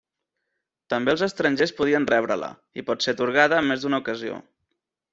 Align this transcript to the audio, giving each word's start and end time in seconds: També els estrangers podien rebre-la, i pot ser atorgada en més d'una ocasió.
També 0.93 1.13
els 1.13 1.25
estrangers 1.27 1.75
podien 1.81 2.09
rebre-la, 2.13 2.51
i 2.83 2.87
pot 2.91 3.07
ser 3.09 3.17
atorgada 3.17 3.63
en 3.63 3.73
més 3.75 3.87
d'una 3.89 4.05
ocasió. 4.05 4.45